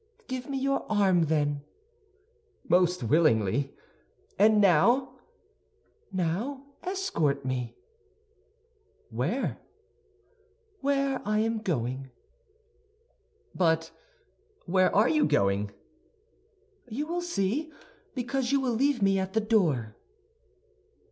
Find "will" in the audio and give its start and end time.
17.05-17.21, 18.59-18.73